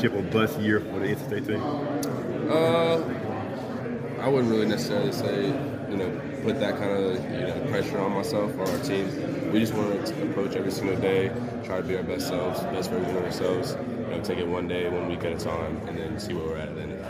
chip 0.00 0.14
or 0.14 0.22
bust 0.22 0.58
year 0.58 0.80
for 0.80 0.98
the 0.98 1.06
NC 1.06 1.26
State 1.26 1.46
team? 1.46 1.62
Uh, 2.50 3.00
I 4.20 4.28
wouldn't 4.28 4.50
really 4.50 4.66
necessarily 4.66 5.12
say, 5.12 5.46
you 5.90 5.96
know, 5.96 6.20
put 6.42 6.58
that 6.60 6.78
kind 6.78 6.90
of 6.90 7.24
you 7.24 7.40
know 7.40 7.66
pressure 7.70 7.98
on 7.98 8.12
myself 8.12 8.56
or 8.56 8.68
our 8.68 8.78
team. 8.78 9.52
We 9.52 9.60
just 9.60 9.74
want 9.74 10.06
to 10.06 10.30
approach 10.30 10.56
every 10.56 10.70
single 10.70 10.96
day, 10.96 11.28
try 11.64 11.78
to 11.78 11.82
be 11.82 11.96
our 11.96 12.02
best 12.02 12.28
selves, 12.28 12.60
best 12.60 12.90
version 12.90 13.16
of 13.16 13.24
ourselves. 13.24 13.76
You 13.88 14.16
know, 14.16 14.20
take 14.22 14.38
it 14.38 14.46
one 14.46 14.68
day, 14.68 14.88
one 14.88 15.08
week 15.08 15.24
at 15.24 15.32
a 15.32 15.38
time, 15.38 15.76
and 15.88 15.98
then 15.98 16.18
see 16.18 16.34
where 16.34 16.44
we're 16.44 16.56
at 16.56 16.68
at 16.68 16.74
the 16.74 16.80
then. 16.80 17.06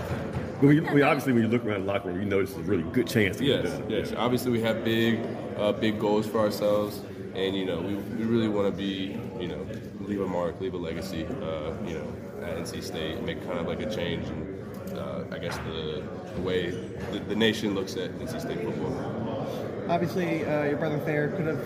Well, 0.63 0.73
you, 0.73 0.83
well, 0.83 1.05
obviously, 1.05 1.33
when 1.33 1.43
you 1.43 1.49
look 1.49 1.65
around 1.65 1.87
the 1.87 1.93
locker 1.93 2.09
room, 2.09 2.21
you 2.21 2.27
notice 2.27 2.55
a 2.55 2.61
really 2.61 2.83
good 2.83 3.07
chance 3.07 3.39
to 3.39 3.45
yes, 3.45 3.63
get 3.63 3.81
done. 3.81 3.91
Yes, 3.91 4.13
Obviously, 4.17 4.53
we 4.53 4.61
have 4.61 4.85
big, 4.85 5.21
uh, 5.57 5.73
big 5.73 5.99
goals 5.99 6.27
for 6.27 6.39
ourselves, 6.39 7.01
and 7.35 7.57
you 7.57 7.65
know, 7.65 7.81
we, 7.81 7.95
we 7.95 8.25
really 8.25 8.49
want 8.49 8.67
to 8.67 8.77
be, 8.77 9.19
you 9.41 9.49
know, 9.49 9.67
leave 10.11 10.21
a 10.21 10.27
mark, 10.27 10.61
leave 10.61 10.75
a 10.75 10.77
legacy, 10.77 11.25
uh, 11.25 11.73
you 11.87 11.95
know, 11.95 12.13
at 12.43 12.57
NC 12.57 12.83
State, 12.83 13.23
make 13.23 13.41
kind 13.47 13.61
of 13.61 13.67
like 13.69 13.81
a 13.81 13.89
change, 13.89 14.27
and 14.27 14.99
uh, 14.99 15.23
I 15.31 15.39
guess 15.39 15.57
the, 15.59 16.03
the 16.35 16.41
way 16.41 16.71
the, 17.13 17.21
the, 17.29 17.37
nation 17.37 17.77
looks 17.77 17.97
at 17.97 18.11
NC 18.19 18.41
State 18.41 18.61
football. 18.61 19.87
Obviously, 19.89 20.45
uh, 20.45 20.65
your 20.65 20.79
brother 20.79 20.99
Thayer 20.99 21.29
could 21.29 21.47
have 21.47 21.63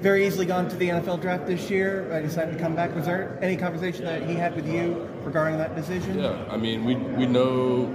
very 0.00 0.26
easily 0.26 0.46
gone 0.46 0.68
to 0.70 0.76
the 0.76 0.88
NFL 0.88 1.20
draft 1.20 1.46
this 1.46 1.68
year. 1.68 2.10
I 2.12 2.20
decided 2.20 2.54
to 2.54 2.58
come 2.58 2.74
back. 2.74 2.94
Was 2.94 3.04
there 3.04 3.38
any 3.42 3.56
conversation 3.56 4.06
that 4.06 4.22
he 4.22 4.34
had 4.34 4.56
with 4.56 4.66
you 4.66 5.06
regarding 5.22 5.58
that 5.58 5.76
decision? 5.76 6.18
Yeah, 6.18 6.42
I 6.48 6.56
mean, 6.56 6.84
we 6.84 6.94
we 6.94 7.26
know 7.26 7.94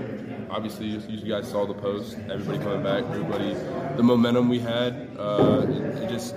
obviously 0.52 0.88
you 0.88 1.28
guys 1.28 1.50
saw 1.50 1.66
the 1.66 1.74
post, 1.74 2.18
everybody 2.30 2.60
coming 2.60 2.84
back, 2.84 3.04
everybody, 3.06 3.54
the 3.96 4.04
momentum 4.04 4.50
we 4.50 4.60
had, 4.60 5.10
uh, 5.18 5.66
it, 5.68 6.04
it, 6.04 6.10
just 6.10 6.36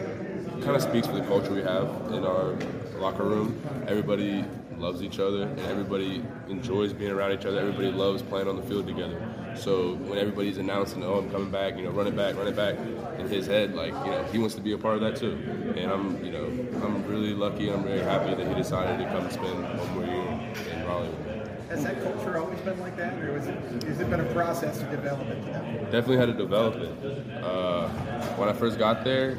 kind 0.61 0.77
of 0.77 0.83
speaks 0.83 1.07
for 1.07 1.15
the 1.15 1.25
culture 1.25 1.55
we 1.55 1.63
have 1.63 1.89
in 2.13 2.25
our 2.25 2.55
locker 3.03 3.25
room. 3.25 3.61
Everybody 3.89 4.45
loves 4.79 5.03
each 5.03 5.19
other, 5.19 5.43
and 5.43 5.61
everybody 5.61 6.23
enjoys 6.49 6.93
being 6.93 7.11
around 7.11 7.33
each 7.33 7.45
other. 7.45 7.59
Everybody 7.59 7.91
loves 7.91 8.23
playing 8.23 8.49
on 8.49 8.57
the 8.57 8.63
field 8.63 8.87
together. 8.87 9.21
So 9.57 9.95
when 9.97 10.19
everybody's 10.19 10.59
announcing, 10.59 11.05
"Oh, 11.05 11.19
I'm 11.19 11.31
coming 11.31 11.51
back," 11.51 11.77
you 11.77 11.83
know, 11.83 11.91
run 11.91 12.07
it 12.07 12.17
back, 12.17 12.37
run 12.37 12.47
it 12.47 12.57
back, 12.57 12.77
in 13.19 13.29
his 13.29 13.47
head, 13.47 13.75
like 13.75 13.93
you 14.05 14.11
know, 14.13 14.23
he 14.33 14.39
wants 14.39 14.55
to 14.55 14.61
be 14.61 14.73
a 14.73 14.79
part 14.79 14.95
of 14.95 15.01
that 15.03 15.17
too. 15.17 15.33
And 15.77 15.91
I'm, 15.91 16.25
you 16.25 16.33
know, 16.33 16.47
I'm 16.85 17.05
really 17.07 17.35
lucky. 17.35 17.71
I'm 17.71 17.83
very 17.83 18.01
happy 18.01 18.35
that 18.35 18.47
he 18.47 18.55
decided 18.55 19.05
to 19.05 19.11
come 19.11 19.31
spend 19.31 19.63
one 19.79 19.95
more 19.95 20.05
year 20.05 20.53
in 20.73 20.87
Raleigh 20.87 21.09
with 21.09 21.27
me. 21.27 21.33
Has 21.69 21.85
that 21.85 22.03
culture 22.03 22.39
always 22.39 22.61
been 22.61 22.79
like 22.81 22.97
that, 22.97 23.19
or 23.23 23.33
was 23.33 23.47
it, 23.47 23.83
has 23.85 24.01
it 24.01 24.11
been 24.11 24.21
a 24.21 24.33
process 24.33 24.79
to 24.79 24.85
develop 24.85 25.27
it? 25.29 25.91
Definitely 25.91 26.19
had 26.19 26.27
to 26.27 26.35
develop 26.35 26.77
it. 26.77 27.43
Uh, 27.43 27.89
when 28.37 28.49
I 28.49 28.53
first 28.53 28.79
got 28.79 29.05
there, 29.05 29.37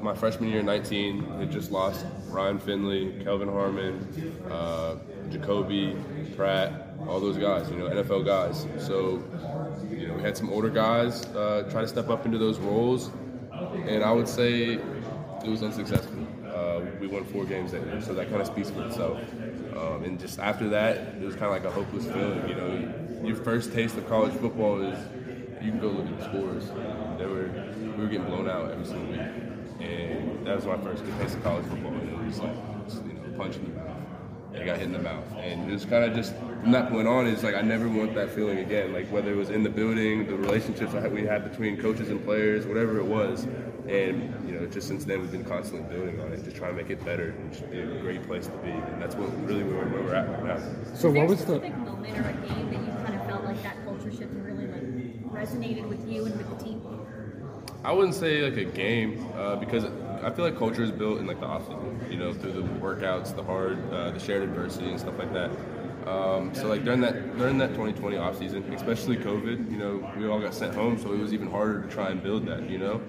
my 0.00 0.14
freshman 0.14 0.50
year, 0.50 0.62
19, 0.62 1.24
had 1.38 1.50
just 1.50 1.70
lost 1.70 2.06
Ryan 2.28 2.58
Finley, 2.58 3.20
Kelvin 3.24 3.48
Harmon, 3.48 4.06
uh, 4.50 4.96
Jakobi, 5.28 6.36
Pratt, 6.36 6.94
all 7.06 7.20
those 7.20 7.36
guys, 7.36 7.70
you 7.70 7.76
know, 7.76 7.88
NFL 7.88 8.24
guys. 8.24 8.66
So, 8.78 9.22
you 9.90 10.08
know, 10.08 10.14
we 10.14 10.22
had 10.22 10.36
some 10.36 10.50
older 10.50 10.70
guys 10.70 11.26
uh, 11.26 11.68
try 11.70 11.80
to 11.80 11.88
step 11.88 12.08
up 12.10 12.26
into 12.26 12.38
those 12.38 12.58
roles, 12.58 13.10
and 13.86 14.02
I 14.02 14.12
would 14.12 14.28
say 14.28 14.74
it 14.74 15.48
was 15.48 15.62
unsuccessful. 15.62 16.26
Uh, 16.46 16.80
we 17.00 17.06
won 17.06 17.24
four 17.24 17.44
games 17.44 17.72
that 17.72 17.84
year, 17.86 18.00
so 18.00 18.14
that 18.14 18.28
kind 18.30 18.40
of 18.40 18.46
speaks 18.46 18.70
for 18.70 18.84
itself. 18.84 19.18
Um, 19.76 20.04
and 20.04 20.18
just 20.18 20.38
after 20.38 20.68
that, 20.70 20.96
it 20.96 21.22
was 21.22 21.34
kind 21.34 21.46
of 21.46 21.52
like 21.52 21.64
a 21.64 21.70
hopeless 21.70 22.04
feeling. 22.06 22.48
You 22.48 22.54
know, 22.54 23.26
your 23.26 23.36
first 23.36 23.72
taste 23.72 23.96
of 23.96 24.08
college 24.08 24.32
football 24.34 24.80
is 24.82 24.98
you 25.62 25.70
can 25.70 25.80
go 25.80 25.88
look 25.88 26.06
at 26.06 26.18
the 26.18 26.24
scores. 26.24 26.68
They 27.18 27.26
were 27.26 27.50
we 27.96 28.04
were 28.04 28.08
getting 28.08 28.26
blown 28.26 28.48
out 28.48 28.70
every 28.70 28.84
single 28.84 29.06
week, 29.06 29.20
that 30.48 30.56
was 30.56 30.64
my 30.64 30.78
first 30.78 31.04
good 31.04 31.18
taste 31.18 31.36
of 31.36 31.42
college 31.42 31.66
football. 31.66 31.92
And 31.92 32.08
it 32.08 32.26
was 32.26 32.40
like 32.40 32.54
you 33.06 33.12
know, 33.12 33.36
punch 33.36 33.56
in 33.56 33.64
the 33.64 33.80
mouth. 33.80 33.96
And 34.54 34.62
I 34.62 34.64
got 34.64 34.78
hit 34.78 34.86
in 34.86 34.92
the 34.92 34.98
mouth, 34.98 35.24
and 35.36 35.68
it 35.68 35.72
was 35.72 35.84
kind 35.84 36.04
of 36.04 36.14
just 36.14 36.34
from 36.34 36.72
that 36.72 36.88
point 36.88 37.06
on. 37.06 37.26
It's 37.26 37.42
like 37.42 37.54
I 37.54 37.60
never 37.60 37.86
want 37.86 38.14
that 38.14 38.30
feeling 38.30 38.58
again. 38.58 38.94
Like 38.94 39.06
whether 39.12 39.30
it 39.30 39.36
was 39.36 39.50
in 39.50 39.62
the 39.62 39.68
building, 39.68 40.26
the 40.26 40.36
relationships 40.36 40.94
we 41.12 41.26
had 41.26 41.48
between 41.48 41.76
coaches 41.76 42.08
and 42.08 42.24
players, 42.24 42.64
whatever 42.66 42.98
it 42.98 43.04
was, 43.04 43.46
and 43.86 44.48
you 44.48 44.58
know, 44.58 44.64
just 44.66 44.88
since 44.88 45.04
then 45.04 45.20
we've 45.20 45.30
been 45.30 45.44
constantly 45.44 45.94
building 45.94 46.18
on 46.22 46.32
it, 46.32 46.42
just 46.44 46.56
trying 46.56 46.74
to 46.74 46.82
make 46.82 46.90
it 46.90 47.04
better 47.04 47.34
and 47.38 47.52
just 47.52 47.70
be 47.70 47.80
a 47.80 48.00
great 48.00 48.26
place 48.26 48.46
to 48.46 48.56
be. 48.58 48.70
And 48.70 49.02
that's 49.02 49.16
what 49.16 49.28
really 49.46 49.64
where, 49.64 49.84
where 49.84 50.02
we're 50.02 50.14
at 50.14 50.30
right 50.30 50.44
now. 50.44 50.94
So 50.94 51.10
what 51.10 51.28
was 51.28 51.44
the 51.44 51.60
moment 51.60 52.16
or 52.16 52.22
a 52.22 52.32
game 52.48 52.70
that 52.70 52.80
you 52.80 53.04
kind 53.04 53.20
of 53.20 53.26
felt 53.26 53.44
like 53.44 53.62
that 53.62 53.84
culture 53.84 54.10
shift 54.10 54.32
really 54.32 54.66
like 54.66 55.30
resonated 55.30 55.86
with 55.86 56.08
you 56.10 56.24
and 56.24 56.34
with 56.38 56.58
the 56.58 56.64
team? 56.64 56.80
I 57.84 57.92
wouldn't 57.92 58.14
say 58.14 58.42
like 58.42 58.56
a 58.56 58.64
game 58.64 59.26
uh, 59.36 59.56
because 59.56 59.84
I 60.22 60.30
feel 60.30 60.44
like 60.44 60.58
culture 60.58 60.82
is 60.82 60.90
built 60.90 61.20
in 61.20 61.26
like 61.26 61.40
the 61.40 61.46
off 61.46 61.62
season, 61.62 62.00
you 62.10 62.18
know, 62.18 62.32
through 62.34 62.52
the 62.52 62.62
workouts, 62.62 63.34
the 63.34 63.42
hard, 63.42 63.78
uh, 63.92 64.10
the 64.10 64.18
shared 64.18 64.42
adversity 64.42 64.90
and 64.90 64.98
stuff 64.98 65.16
like 65.18 65.32
that. 65.32 65.50
Um, 66.08 66.54
so 66.54 66.68
like 66.68 66.84
during 66.84 67.00
that 67.02 67.36
during 67.36 67.58
that 67.58 67.70
2020 67.70 68.16
off 68.16 68.38
season, 68.38 68.62
especially 68.72 69.16
COVID, 69.16 69.70
you 69.70 69.76
know, 69.76 70.10
we 70.16 70.26
all 70.26 70.40
got 70.40 70.54
sent 70.54 70.74
home, 70.74 70.98
so 70.98 71.12
it 71.12 71.18
was 71.18 71.34
even 71.34 71.50
harder 71.50 71.82
to 71.82 71.88
try 71.88 72.08
and 72.10 72.22
build 72.22 72.46
that, 72.46 72.68
you 72.70 72.78
know. 72.78 73.02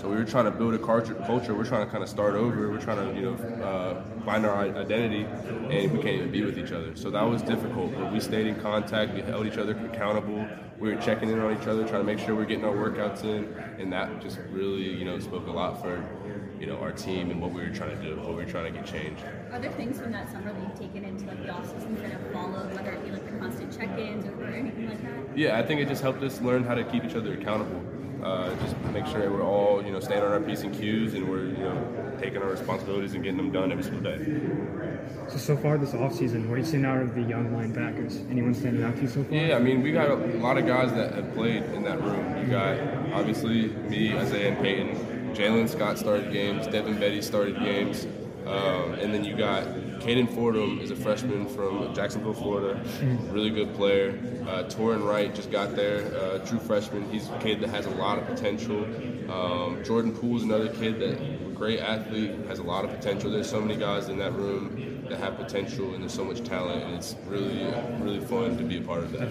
So 0.00 0.08
we 0.08 0.16
were 0.16 0.24
trying 0.24 0.46
to 0.46 0.50
build 0.50 0.74
a 0.74 0.78
culture. 0.78 1.54
We're 1.54 1.64
trying 1.64 1.84
to 1.84 1.90
kind 1.90 2.02
of 2.02 2.08
start 2.08 2.34
over. 2.34 2.70
We're 2.70 2.80
trying 2.80 3.06
to, 3.08 3.18
you 3.18 3.30
know, 3.30 3.64
uh, 3.64 4.02
find 4.24 4.46
our 4.46 4.56
identity, 4.56 5.24
and 5.24 5.92
we 5.92 6.02
can't 6.02 6.16
even 6.16 6.30
be 6.30 6.42
with 6.44 6.58
each 6.58 6.72
other. 6.72 6.96
So 6.96 7.10
that 7.10 7.22
was 7.22 7.42
difficult. 7.42 7.94
But 7.94 8.12
we 8.12 8.20
stayed 8.20 8.46
in 8.46 8.60
contact. 8.60 9.14
We 9.14 9.22
held 9.22 9.46
each 9.46 9.58
other 9.58 9.76
accountable. 9.92 10.46
We 10.78 10.94
were 10.94 11.00
checking 11.00 11.30
in 11.30 11.40
on 11.40 11.58
each 11.58 11.66
other, 11.66 11.82
trying 11.88 12.02
to 12.02 12.04
make 12.04 12.18
sure 12.18 12.34
we're 12.34 12.44
getting 12.44 12.64
our 12.64 12.74
workouts 12.74 13.24
in, 13.24 13.54
and 13.78 13.90
that 13.92 14.20
just 14.20 14.38
really, 14.50 14.82
you 14.82 15.06
know, 15.06 15.18
spoke 15.18 15.46
a 15.46 15.50
lot 15.50 15.80
for, 15.80 16.04
you 16.60 16.66
know, 16.66 16.76
our 16.80 16.92
team 16.92 17.30
and 17.30 17.40
what 17.40 17.52
we 17.52 17.62
were 17.62 17.70
trying 17.70 17.96
to 17.96 18.02
do, 18.02 18.16
what 18.16 18.28
we 18.28 18.34
were 18.34 18.44
trying 18.44 18.70
to 18.70 18.78
get 18.78 18.86
changed. 18.86 19.22
Are 19.52 19.58
there 19.58 19.72
things 19.72 19.98
from 19.98 20.12
that 20.12 20.30
summer 20.30 20.52
that 20.52 20.62
you've 20.62 20.78
taken 20.78 21.02
into 21.04 21.24
like 21.26 21.42
the 21.42 21.50
off 21.50 21.66
season 21.72 21.94
that 22.02 22.12
have 22.12 22.32
whether 22.52 22.90
it 22.90 23.04
be 23.04 23.10
like 23.10 23.24
the 23.30 23.38
constant 23.38 23.76
check-ins 23.76 24.26
or, 24.26 24.44
or 24.44 24.48
anything 24.48 24.88
like 24.88 25.02
that? 25.02 25.38
Yeah, 25.38 25.58
I 25.58 25.62
think 25.62 25.80
it 25.80 25.88
just 25.88 26.02
helped 26.02 26.22
us 26.22 26.40
learn 26.40 26.64
how 26.64 26.74
to 26.74 26.84
keep 26.84 27.04
each 27.04 27.14
other 27.14 27.32
accountable. 27.34 27.82
Uh, 28.22 28.54
just 28.56 28.76
make 28.92 29.06
sure 29.06 29.30
we're 29.30 29.44
all 29.44 29.84
you 29.84 29.92
know 29.92 30.00
staying 30.00 30.22
on 30.22 30.32
our 30.32 30.40
p's 30.40 30.62
and 30.62 30.74
q's 30.74 31.14
and 31.14 31.28
we're 31.28 31.44
you 31.46 31.58
know 31.58 32.16
taking 32.18 32.38
our 32.38 32.48
responsibilities 32.48 33.14
and 33.14 33.22
getting 33.22 33.36
them 33.36 33.52
done 33.52 33.70
every 33.70 33.84
single 33.84 34.02
day. 34.02 34.40
So 35.28 35.36
so 35.36 35.56
far 35.56 35.76
this 35.78 35.92
offseason, 35.92 36.48
what 36.48 36.54
are 36.54 36.58
you 36.58 36.64
seeing 36.64 36.84
out 36.84 37.02
of 37.02 37.14
the 37.14 37.22
young 37.22 37.50
linebackers? 37.50 38.28
Anyone 38.30 38.54
standing 38.54 38.82
out 38.82 38.96
to 38.96 39.02
you 39.02 39.08
so 39.08 39.22
far? 39.22 39.32
Yeah, 39.32 39.56
I 39.56 39.60
mean 39.60 39.82
we 39.82 39.92
got 39.92 40.10
a 40.10 40.16
lot 40.38 40.56
of 40.56 40.66
guys 40.66 40.92
that 40.94 41.12
have 41.14 41.34
played 41.34 41.62
in 41.64 41.84
that 41.84 42.02
room. 42.02 42.42
You 42.42 42.50
got 42.50 42.78
obviously 43.12 43.68
me, 43.68 44.16
Isaiah, 44.16 44.48
and 44.48 44.58
Payton. 44.58 45.34
Jaylon 45.34 45.68
Scott 45.68 45.98
started 45.98 46.32
games. 46.32 46.66
Devin 46.66 46.98
Betty 46.98 47.20
started 47.20 47.58
games. 47.58 48.06
Um, 48.46 48.85
and 49.00 49.12
then 49.12 49.24
you 49.24 49.36
got 49.36 49.64
Caden 50.00 50.34
Fordham 50.34 50.78
is 50.80 50.90
a 50.90 50.96
freshman 50.96 51.48
from 51.48 51.94
Jacksonville, 51.94 52.34
Florida. 52.34 52.80
Really 53.30 53.50
good 53.50 53.74
player. 53.74 54.18
Uh, 54.42 54.64
Torin 54.64 55.06
Wright 55.06 55.34
just 55.34 55.50
got 55.50 55.74
there, 55.74 56.14
uh, 56.16 56.38
true 56.46 56.58
freshman. 56.58 57.10
He's 57.10 57.28
a 57.28 57.38
kid 57.38 57.60
that 57.60 57.70
has 57.70 57.86
a 57.86 57.90
lot 57.90 58.18
of 58.18 58.26
potential. 58.26 58.84
Um, 59.30 59.82
Jordan 59.84 60.14
Poole 60.14 60.36
is 60.36 60.42
another 60.44 60.68
kid 60.68 61.00
that 61.00 61.54
great 61.54 61.80
athlete, 61.80 62.32
has 62.46 62.58
a 62.58 62.62
lot 62.62 62.84
of 62.84 62.90
potential. 62.90 63.30
There's 63.30 63.48
so 63.50 63.60
many 63.60 63.76
guys 63.76 64.08
in 64.08 64.18
that 64.18 64.32
room 64.34 65.04
that 65.08 65.18
have 65.18 65.36
potential, 65.36 65.94
and 65.94 66.02
there's 66.02 66.12
so 66.14 66.24
much 66.24 66.42
talent, 66.44 66.82
and 66.84 66.94
it's 66.94 67.16
really, 67.26 67.64
really 68.00 68.20
fun 68.20 68.56
to 68.58 68.64
be 68.64 68.78
a 68.78 68.82
part 68.82 69.04
of 69.04 69.12
that. 69.12 69.28